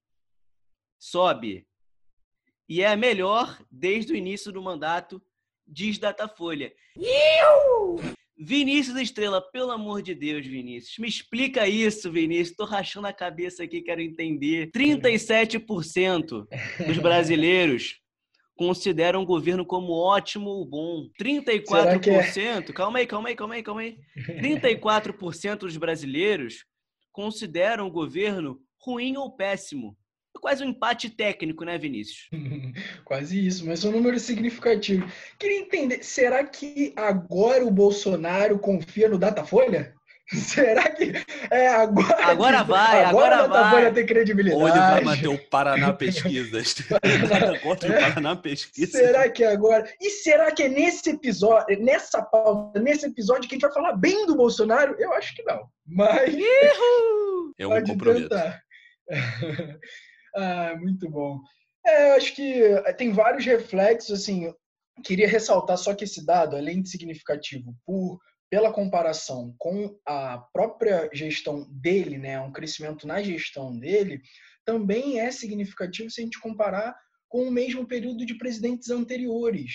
[0.98, 1.66] sobe.
[2.68, 5.22] E é a melhor desde o início do mandato,
[5.66, 6.70] diz Datafolha.
[8.38, 12.56] Vinícius Estrela, pelo amor de Deus, Vinícius, me explica isso, Vinícius.
[12.56, 14.70] Tô rachando a cabeça aqui, quero entender.
[14.70, 16.46] 37%
[16.86, 17.96] dos brasileiros
[18.56, 21.08] consideram o governo como ótimo ou bom.
[21.20, 22.72] 34%, é?
[22.72, 23.98] calma aí, calma aí, calma aí, calma aí.
[24.40, 26.64] 34% dos brasileiros
[27.12, 29.96] consideram o governo ruim ou péssimo.
[30.40, 32.28] Quase um empate técnico, né, Vinícius?
[33.04, 35.06] quase isso, mas é um número significativo.
[35.38, 39.94] Queria entender, será que agora o Bolsonaro confia no Datafolha?
[40.30, 41.12] Será que
[41.50, 42.26] é agora?
[42.26, 43.82] Agora que, vai, agora, agora vai.
[43.84, 44.62] vai ter credibilidade.
[44.62, 46.76] Ele vai manter o Paraná Pesquisas.
[47.62, 48.90] contra o Paraná Pesquisas.
[48.90, 49.90] Será que agora?
[49.98, 53.96] E será que é nesse episódio, nessa pauta, nesse episódio que a gente vai falar
[53.96, 54.94] bem do Bolsonaro?
[54.98, 55.66] Eu acho que não.
[55.86, 56.34] Mas.
[57.58, 58.28] É um compromisso.
[60.38, 61.40] Ah, muito bom.
[61.86, 62.62] É, eu acho que
[62.96, 64.52] tem vários reflexos, assim.
[65.04, 68.18] Queria ressaltar só que esse dado, além de significativo por
[68.50, 74.22] pela comparação com a própria gestão dele, né, um crescimento na gestão dele,
[74.64, 76.96] também é significativo se a gente comparar
[77.28, 79.72] com o mesmo período de presidentes anteriores.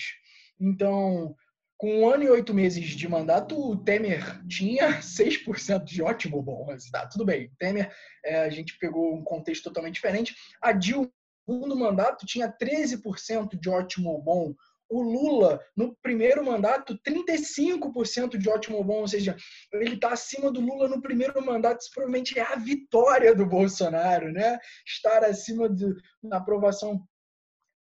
[0.60, 1.34] Então,
[1.76, 6.66] com um ano e oito meses de mandato, o Temer tinha 6% de ótimo bom
[6.66, 7.10] resultado.
[7.10, 7.92] Tudo bem, Temer,
[8.24, 10.34] é, a gente pegou um contexto totalmente diferente.
[10.60, 11.10] A Dilma,
[11.46, 14.54] no segundo mandato, tinha 13% de ótimo bom
[14.88, 19.36] o Lula, no primeiro mandato, 35% de ótimo bom, ou seja,
[19.72, 21.80] ele está acima do Lula no primeiro mandato.
[21.80, 24.58] Isso provavelmente é a vitória do Bolsonaro, né?
[24.86, 25.86] Estar acima de,
[26.22, 27.02] na aprovação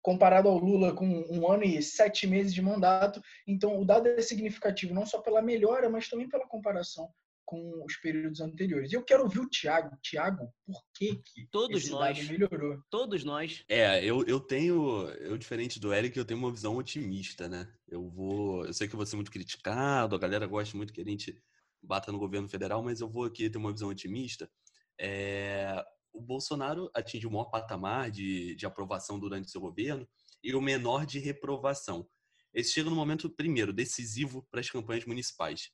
[0.02, 3.22] comparado ao Lula com um ano e sete meses de mandato.
[3.48, 7.10] Então, o dado é significativo não só pela melhora, mas também pela comparação
[7.52, 8.92] com os períodos anteriores.
[8.92, 9.98] E eu quero ouvir o Tiago.
[10.02, 12.82] Tiago, por que, que todos esse nós dado melhorou?
[12.90, 13.66] Todos nós.
[13.68, 17.68] É, eu, eu tenho, eu diferente do Eric, eu tenho uma visão otimista, né?
[17.90, 21.02] Eu vou, eu sei que eu vou ser muito criticado, a galera gosta muito que
[21.02, 21.38] a gente
[21.84, 24.50] bata no governo federal, mas eu vou aqui ter uma visão otimista.
[24.98, 25.84] É,
[26.14, 30.08] o Bolsonaro atingiu o maior patamar de, de aprovação durante seu governo
[30.44, 32.08] e o menor de reprovação.
[32.54, 35.70] Esse chega no momento, primeiro, decisivo para as campanhas municipais.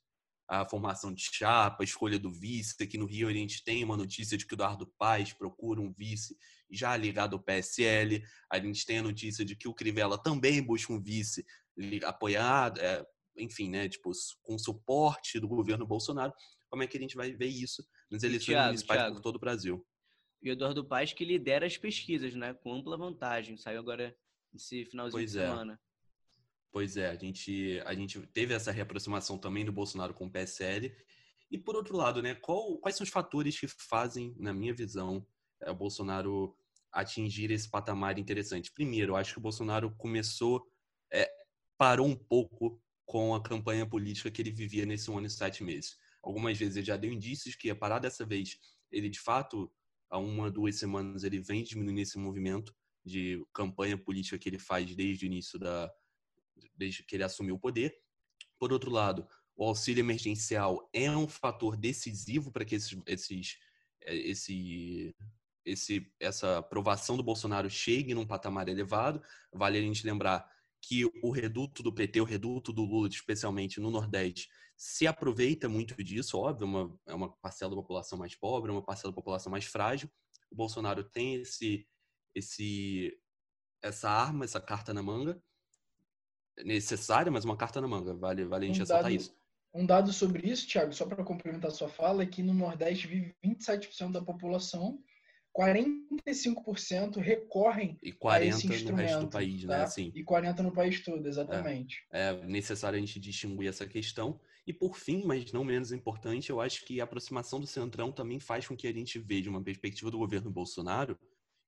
[0.48, 2.74] A formação de chapa, a escolha do vice.
[2.82, 5.92] Aqui no Rio a gente tem uma notícia de que o Eduardo Paes procura um
[5.92, 6.36] vice
[6.70, 8.22] já ligado ao PSL.
[8.50, 11.44] A gente tem a notícia de que o Crivella também busca um vice
[12.04, 13.04] apoiado, é,
[13.36, 14.10] enfim, né, tipo,
[14.42, 16.32] com suporte do governo Bolsonaro.
[16.70, 19.16] Como é que a gente vai ver isso nas eleições Thiago, municipais Thiago.
[19.16, 19.84] por todo o Brasil?
[20.42, 23.56] E o Eduardo Paes que lidera as pesquisas, né, com ampla vantagem.
[23.56, 24.16] Saiu agora
[24.54, 25.46] esse finalzinho pois de é.
[25.46, 25.80] semana.
[26.70, 30.94] Pois é, a gente, a gente teve essa reaproximação também do Bolsonaro com o PSL.
[31.50, 35.26] E por outro lado, né, qual, quais são os fatores que fazem, na minha visão,
[35.62, 36.54] é, o Bolsonaro
[36.92, 38.70] atingir esse patamar interessante?
[38.72, 40.66] Primeiro, eu acho que o Bolsonaro começou,
[41.10, 41.30] é,
[41.78, 45.64] parou um pouco com a campanha política que ele vivia nesse um ano e sete
[45.64, 45.96] meses.
[46.22, 48.58] Algumas vezes ele já deu indícios que ia parar dessa vez.
[48.92, 49.72] Ele, de fato,
[50.10, 54.94] há uma, duas semanas, ele vem diminuindo esse movimento de campanha política que ele faz
[54.94, 55.90] desde o início da,
[56.76, 57.96] desde que ele assumiu o poder.
[58.58, 63.58] Por outro lado, o auxílio emergencial é um fator decisivo para que esses, esses,
[64.02, 65.14] é, esse,
[65.64, 69.22] esse, essa aprovação do Bolsonaro chegue num patamar elevado.
[69.52, 70.48] Vale a gente lembrar
[70.80, 76.02] que o reduto do PT, o reduto do Lula, especialmente no Nordeste, se aproveita muito
[76.04, 79.64] disso, óbvio, uma, é uma parcela da população mais pobre, uma parcela da população mais
[79.64, 80.08] frágil.
[80.52, 81.84] O Bolsonaro tem esse,
[82.32, 83.20] esse,
[83.82, 85.42] essa arma, essa carta na manga,
[86.64, 88.14] necessária, mas uma carta na manga.
[88.14, 89.36] Vale, vale a gente um ressaltar dado, isso.
[89.74, 93.08] Um dado sobre isso, Thiago, só para complementar a sua fala, é que no Nordeste
[93.08, 95.02] vive 27% da população,
[95.58, 99.74] 45% recorrem e 40 a esse instrumento, no resto do país, né?
[99.74, 99.78] tá?
[99.80, 99.86] né?
[99.86, 100.12] Sim.
[100.14, 102.06] E 40 no país todo, exatamente.
[102.12, 104.38] É, é necessário a gente distinguir essa questão.
[104.64, 108.38] E por fim, mas não menos importante, eu acho que a aproximação do Centrão também
[108.38, 111.18] faz com que a gente veja uma perspectiva do governo Bolsonaro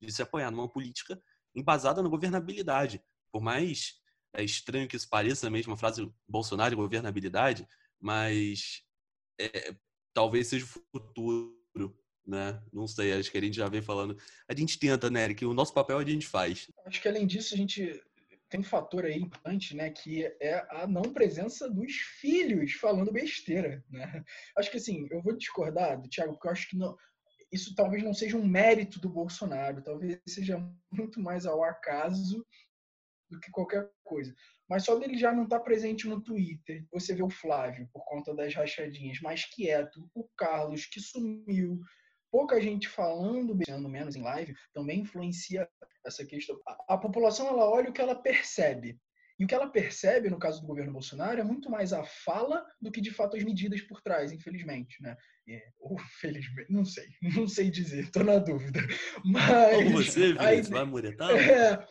[0.01, 1.21] de se apoiar numa política
[1.55, 3.03] embasada na governabilidade.
[3.33, 4.01] Por mais
[4.33, 7.67] é estranho que isso pareça a mesma frase Bolsonaro e governabilidade,
[7.99, 8.83] mas
[9.41, 9.75] é,
[10.15, 11.59] talvez seja o futuro,
[12.27, 12.61] né?
[12.73, 14.17] Não sei, acho que a gente já vem falando.
[14.49, 16.71] A gente tenta, né, que o nosso papel a gente faz.
[16.87, 18.01] Acho que além disso, a gente
[18.49, 23.85] tem um fator aí importante, né, que é a não presença dos filhos falando besteira,
[23.89, 24.25] né?
[24.57, 26.97] Acho que assim, eu vou discordar do Thiago, porque eu acho que não,
[27.53, 30.59] isso talvez não seja um mérito do Bolsonaro, talvez seja
[30.91, 32.45] muito mais ao acaso
[33.31, 34.35] do que qualquer coisa.
[34.69, 38.05] Mas só dele já não estar tá presente no Twitter, você vê o Flávio, por
[38.05, 41.81] conta das rachadinhas, mais quieto, o Carlos, que sumiu,
[42.31, 45.69] pouca gente falando, beijando menos em live, também influencia
[46.05, 46.59] essa questão.
[46.67, 48.99] A, a, população, ela olha o que ela percebe.
[49.39, 52.63] E o que ela percebe, no caso do governo Bolsonaro, é muito mais a fala
[52.79, 55.17] do que, de fato, as medidas por trás, infelizmente, né?
[55.49, 58.81] É, ou felizmente, não sei, não sei dizer, estou na dúvida.
[59.25, 59.77] Mas.
[59.77, 61.31] Como você, Vinícius, vai muretar?
[61.31, 61.89] É,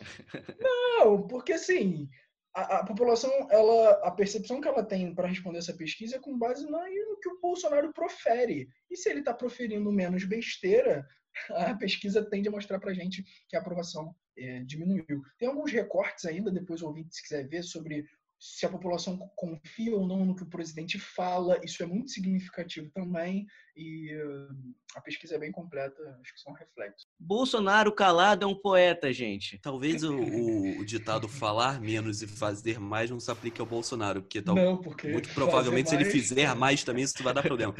[0.60, 2.08] não, porque assim,
[2.54, 6.38] a, a, população, ela, a percepção que ela tem para responder essa pesquisa é com
[6.38, 6.78] base no
[7.20, 8.68] que o Bolsonaro profere.
[8.90, 11.06] E se ele está proferindo menos besteira,
[11.50, 15.22] a pesquisa tende a mostrar para gente que a aprovação é, diminuiu.
[15.38, 18.04] Tem alguns recortes ainda, depois o ouvinte, se quiser ver, sobre
[18.40, 22.90] se a população confia ou não no que o presidente fala, isso é muito significativo
[22.94, 24.48] também, e uh,
[24.96, 27.06] a pesquisa é bem completa, acho que são reflexos.
[27.18, 29.58] Bolsonaro calado é um poeta, gente.
[29.58, 34.22] Talvez o, o, o ditado falar menos e fazer mais não se aplique ao Bolsonaro,
[34.22, 37.74] porque, tal, não, porque muito provavelmente se ele fizer mais também isso vai dar problema.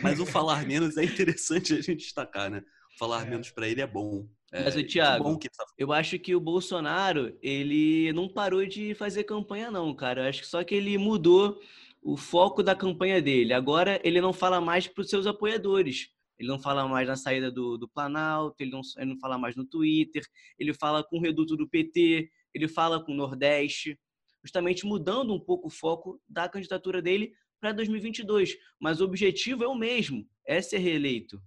[0.00, 2.62] Mas o falar menos é interessante a gente destacar, né?
[2.96, 3.30] Falar é.
[3.30, 4.28] menos para ele é bom.
[4.62, 5.64] Mas, o Thiago, tá...
[5.76, 10.22] eu acho que o Bolsonaro, ele não parou de fazer campanha, não, cara.
[10.22, 11.60] Eu acho que só que ele mudou
[12.00, 13.52] o foco da campanha dele.
[13.52, 16.10] Agora, ele não fala mais para os seus apoiadores.
[16.38, 19.56] Ele não fala mais na saída do, do Planalto, ele não, ele não fala mais
[19.56, 20.22] no Twitter,
[20.58, 23.98] ele fala com o reduto do PT, ele fala com o Nordeste,
[24.42, 28.56] justamente mudando um pouco o foco da candidatura dele para 2022.
[28.78, 31.40] Mas o objetivo é o mesmo, é ser reeleito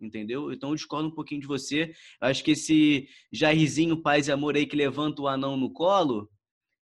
[0.00, 0.52] entendeu?
[0.52, 1.92] Então eu discordo um pouquinho de você.
[2.20, 6.30] Eu acho que esse Jairzinho Paz e Amor aí que levanta o anão no colo,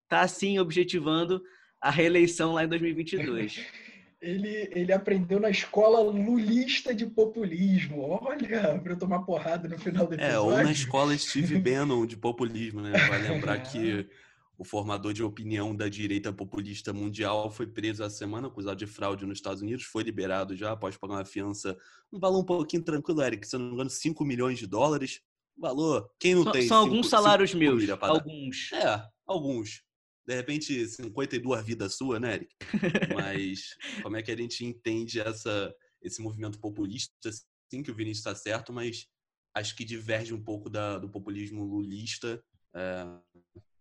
[0.08, 1.42] tá sim objetivando
[1.80, 3.60] a reeleição lá em 2022.
[4.20, 8.18] ele, ele aprendeu na escola lulista de populismo.
[8.22, 10.34] Olha, para eu tomar porrada no final do episódio.
[10.34, 12.92] É, ou na escola Steve Bannon de populismo, né?
[13.08, 14.06] Vai lembrar que
[14.58, 19.26] o formador de opinião da direita populista mundial foi preso essa semana, acusado de fraude
[19.26, 21.76] nos Estados Unidos, foi liberado já após pagar uma fiança,
[22.12, 25.20] um valor um pouquinho tranquilo, Eric, se eu não me engano, 5 milhões de dólares.
[25.58, 26.68] Valor, quem não tem?
[26.68, 28.72] São cinco, alguns salários meus, alguns.
[28.72, 29.82] É, alguns.
[30.26, 32.54] De repente, 52 vidas sua, né, Eric?
[33.14, 37.30] Mas como é que a gente entende essa, esse movimento populista?
[37.70, 39.08] Sim que o Vinícius está certo, mas
[39.54, 42.42] acho que diverge um pouco da, do populismo lulista.
[42.74, 43.04] É,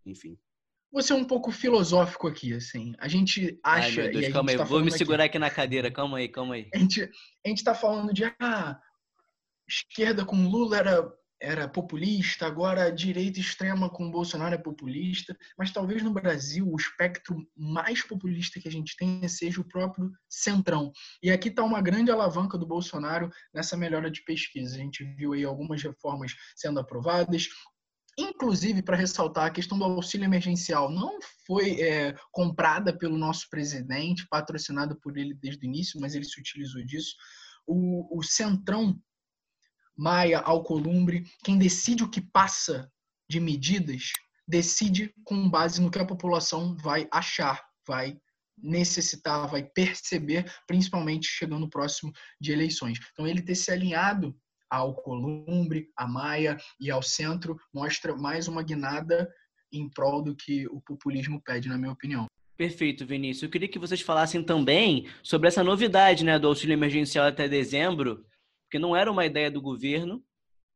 [0.05, 0.37] enfim.
[0.95, 2.93] Você é um pouco filosófico aqui, assim.
[2.97, 4.01] A gente acha.
[4.01, 5.91] Ai, Deus, e a calma gente aí, tá vou me segurar aqui, aqui na cadeira,
[5.91, 6.69] calma aí, calma aí.
[6.73, 7.03] a gente,
[7.45, 8.79] a gente tá falando de ah,
[9.67, 15.69] esquerda com Lula era, era populista, agora a direita extrema com Bolsonaro é populista, mas
[15.73, 20.93] talvez no Brasil o espectro mais populista que a gente tenha seja o próprio centrão.
[21.21, 24.75] E aqui está uma grande alavanca do Bolsonaro nessa melhora de pesquisa.
[24.75, 27.49] A gente viu aí algumas reformas sendo aprovadas,
[28.17, 34.27] inclusive para ressaltar a questão do auxílio emergencial não foi é, comprada pelo nosso presidente,
[34.29, 37.15] patrocinada por ele desde o início, mas ele se utilizou disso.
[37.67, 38.99] O, o Centrão,
[39.97, 42.89] Maia, Alcolumbre, quem decide o que passa
[43.29, 44.11] de medidas,
[44.47, 48.17] decide com base no que a população vai achar, vai
[48.57, 52.99] necessitar, vai perceber, principalmente chegando próximo de eleições.
[53.11, 54.35] Então, ele ter se alinhado
[54.75, 59.31] ao Columbre, à Maia e ao centro mostra mais uma guinada
[59.71, 62.27] em prol do que o populismo pede, na minha opinião.
[62.57, 63.43] Perfeito, Vinícius.
[63.43, 68.25] Eu queria que vocês falassem também sobre essa novidade né, do auxílio emergencial até dezembro,
[68.65, 70.21] porque não era uma ideia do governo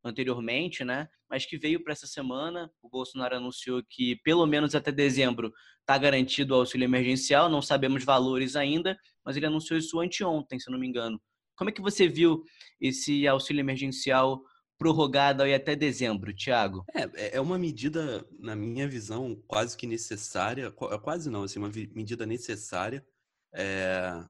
[0.03, 1.09] anteriormente, né?
[1.29, 2.71] Mas que veio para essa semana.
[2.81, 7.49] O Bolsonaro anunciou que pelo menos até dezembro está garantido o auxílio emergencial.
[7.49, 11.21] Não sabemos valores ainda, mas ele anunciou isso anteontem, se não me engano.
[11.59, 12.45] Como é que você viu
[12.79, 14.41] esse auxílio emergencial
[14.77, 16.85] prorrogado aí até dezembro, Tiago?
[16.95, 22.25] É, é uma medida, na minha visão, quase que necessária, quase não, assim, uma medida
[22.25, 23.05] necessária.
[23.53, 24.23] É,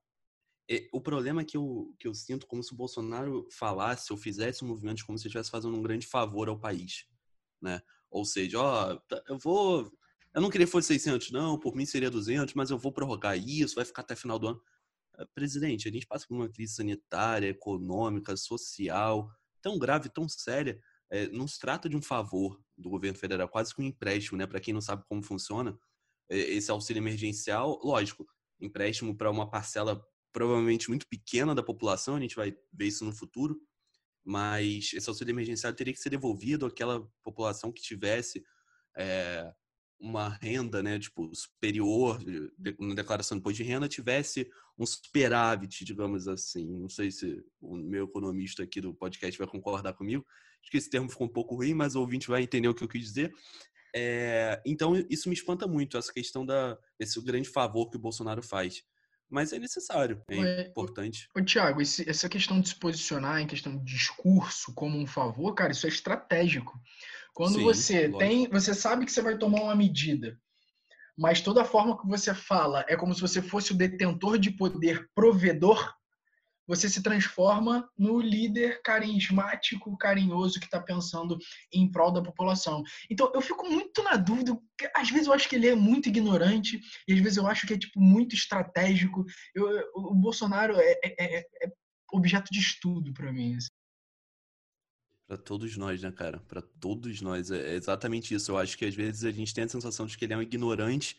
[0.92, 4.64] o problema é que eu, que eu sinto como se o Bolsonaro falasse ou fizesse
[4.64, 7.06] movimentos como se estivesse fazendo um grande favor ao país,
[7.62, 7.80] né?
[8.10, 9.88] Ou seja, ó, tá, eu vou...
[10.34, 13.38] Eu não queria que fosse 600, não, por mim seria 200, mas eu vou prorrogar
[13.38, 14.62] isso, vai ficar até final do ano.
[15.18, 19.30] Eh, presidente, a gente passa por uma crise sanitária, econômica, social,
[19.62, 20.80] tão grave, tão séria.
[21.10, 24.46] É, não se trata de um favor do governo federal, quase que um empréstimo, né?
[24.46, 25.76] Para quem não sabe como funciona,
[26.28, 28.24] esse auxílio emergencial, lógico,
[28.60, 30.00] empréstimo para uma parcela
[30.32, 33.60] provavelmente muito pequena da população, a gente vai ver isso no futuro,
[34.24, 38.44] mas esse auxílio emergencial teria que ser devolvido àquela população que tivesse
[38.96, 39.52] é,
[40.00, 42.18] uma renda, né, tipo, superior,
[42.78, 46.66] na declaração de imposto de renda, tivesse um superávit, digamos assim.
[46.66, 50.24] Não sei se o meu economista aqui do podcast vai concordar comigo.
[50.62, 52.82] Acho que esse termo ficou um pouco ruim, mas o ouvinte vai entender o que
[52.82, 53.32] eu quis dizer.
[53.94, 58.42] É, então, isso me espanta muito, essa questão da esse grande favor que o Bolsonaro
[58.42, 58.82] faz.
[59.28, 61.28] Mas é necessário, é importante.
[61.36, 65.70] Ô, Tiago, essa questão de se posicionar em questão de discurso como um favor, cara,
[65.70, 66.76] isso é estratégico.
[67.34, 68.18] Quando Sim, você lógico.
[68.18, 70.38] tem, você sabe que você vai tomar uma medida,
[71.16, 74.50] mas toda a forma que você fala é como se você fosse o detentor de
[74.50, 75.94] poder provedor,
[76.70, 81.36] você se transforma no líder carismático, carinhoso que está pensando
[81.72, 82.82] em prol da população.
[83.10, 84.56] Então eu fico muito na dúvida,
[84.94, 87.74] às vezes eu acho que ele é muito ignorante, e às vezes eu acho que
[87.74, 89.24] é tipo muito estratégico.
[89.52, 91.72] Eu, o Bolsonaro é, é, é, é
[92.12, 93.56] objeto de estudo para mim.
[93.56, 93.68] Assim.
[95.30, 96.40] Para todos nós, né, cara?
[96.48, 97.52] Para todos nós.
[97.52, 98.50] É exatamente isso.
[98.50, 100.42] Eu acho que às vezes a gente tem a sensação de que ele é um
[100.42, 101.16] ignorante.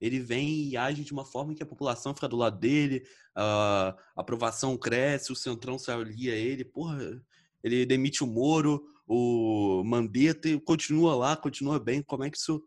[0.00, 3.96] Ele vem e age de uma forma que a população fica do lado dele, a
[4.14, 6.64] aprovação cresce, o centrão se alia a ele.
[6.64, 7.20] Porra,
[7.64, 12.00] ele demite o Moro, o Mandetta e continua lá, continua bem.
[12.00, 12.62] Como é que isso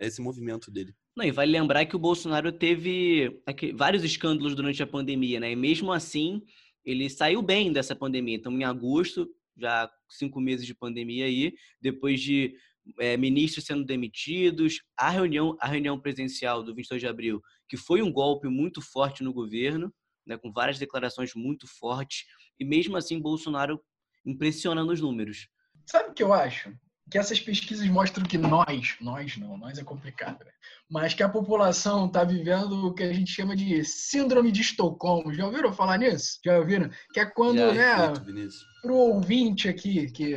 [0.00, 0.92] é esse movimento dele?
[1.16, 3.40] Não, e vale lembrar que o Bolsonaro teve
[3.72, 5.52] vários escândalos durante a pandemia, né?
[5.52, 6.42] E mesmo assim,
[6.84, 8.34] ele saiu bem dessa pandemia.
[8.34, 12.54] Então, em agosto, já cinco meses de pandemia aí, depois de
[13.00, 18.00] é, ministros sendo demitidos, a reunião, a reunião presencial do 22 de abril, que foi
[18.02, 19.92] um golpe muito forte no governo,
[20.26, 22.24] né, com várias declarações muito fortes,
[22.58, 23.80] e mesmo assim Bolsonaro
[24.24, 25.48] impressiona nos números.
[25.86, 26.74] Sabe o que eu acho?
[27.10, 30.50] Que essas pesquisas mostram que nós, nós não, nós é complicado, né?
[30.90, 35.32] mas que a população está vivendo o que a gente chama de síndrome de Estocolmo.
[35.32, 36.38] Já ouviram falar nisso?
[36.44, 36.90] Já ouviram?
[37.12, 38.48] Que é quando, Já, né,
[38.82, 40.36] para o ouvinte aqui que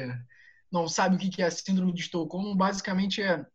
[0.72, 3.46] não sabe o que é a síndrome de Estocolmo, basicamente é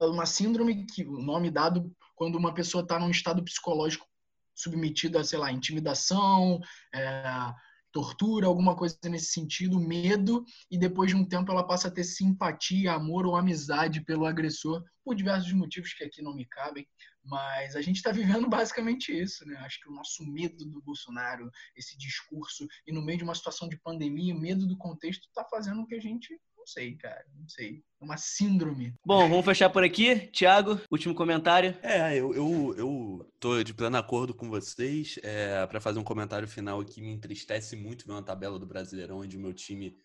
[0.00, 4.06] uma síndrome que o nome dado quando uma pessoa está num estado psicológico
[4.54, 6.58] submetido a, sei lá, intimidação,
[6.94, 7.52] é,
[7.96, 12.04] tortura, alguma coisa nesse sentido, medo, e depois de um tempo ela passa a ter
[12.04, 16.86] simpatia, amor ou amizade pelo agressor, por diversos motivos que aqui não me cabem.
[17.24, 19.56] Mas a gente está vivendo basicamente isso, né?
[19.60, 23.66] Acho que o nosso medo do Bolsonaro, esse discurso, e no meio de uma situação
[23.66, 27.48] de pandemia, medo do contexto, está fazendo com que a gente não sei, cara, não
[27.48, 27.84] sei.
[28.00, 28.92] Uma síndrome.
[29.06, 30.26] Bom, vamos fechar por aqui.
[30.32, 31.78] Tiago, último comentário.
[31.80, 35.16] É, eu, eu, eu tô de pleno acordo com vocês.
[35.22, 39.20] É, para fazer um comentário final aqui, me entristece muito ver uma tabela do Brasileirão
[39.20, 39.96] onde o meu time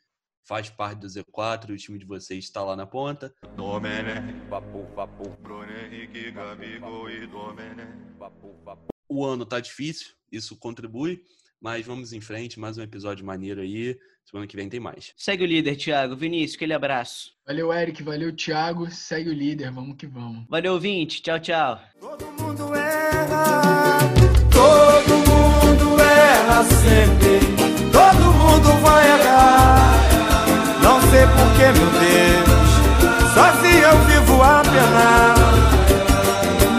[0.48, 3.34] faz parte do Z4, o time de vocês está lá na ponta.
[9.10, 11.24] O ano tá difícil, isso contribui,
[11.62, 13.96] mas vamos em frente, mais um episódio maneiro aí.
[14.26, 15.14] Semana que vem tem mais.
[15.16, 16.16] Segue o líder, Thiago.
[16.16, 17.34] Vinícius, aquele abraço.
[17.46, 18.02] Valeu, Eric.
[18.02, 18.90] Valeu, Thiago.
[18.90, 19.72] Segue o líder.
[19.72, 20.46] Vamos que vamos.
[20.50, 21.22] Valeu, ouvinte.
[21.22, 21.80] Tchau, tchau.
[22.00, 24.00] Todo mundo erra,
[24.52, 27.40] todo mundo erra sempre.
[27.92, 29.92] Todo mundo vai errar.
[30.82, 32.72] Não sei porquê, meu Deus.
[33.34, 35.36] Sozinho eu vivo a penar.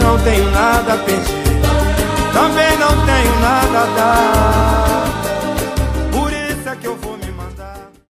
[0.03, 1.43] Não tenho nada a pedir.
[2.33, 4.72] Também não tenho nada a dar.